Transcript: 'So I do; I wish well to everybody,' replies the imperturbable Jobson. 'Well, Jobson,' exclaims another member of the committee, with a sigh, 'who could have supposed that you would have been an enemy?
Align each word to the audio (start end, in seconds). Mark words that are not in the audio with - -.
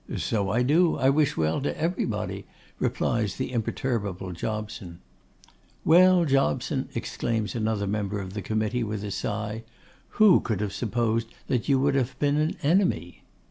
'So 0.17 0.49
I 0.49 0.63
do; 0.63 0.97
I 0.97 1.11
wish 1.11 1.37
well 1.37 1.61
to 1.61 1.79
everybody,' 1.79 2.47
replies 2.79 3.35
the 3.35 3.51
imperturbable 3.51 4.31
Jobson. 4.31 4.99
'Well, 5.85 6.25
Jobson,' 6.25 6.89
exclaims 6.95 7.53
another 7.53 7.85
member 7.85 8.19
of 8.19 8.33
the 8.33 8.41
committee, 8.41 8.83
with 8.83 9.03
a 9.03 9.11
sigh, 9.11 9.63
'who 10.17 10.39
could 10.39 10.59
have 10.59 10.73
supposed 10.73 11.27
that 11.45 11.69
you 11.69 11.79
would 11.79 11.93
have 11.93 12.17
been 12.17 12.37
an 12.37 12.57
enemy? 12.63 13.21